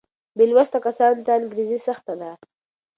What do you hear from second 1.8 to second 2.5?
سخته ده.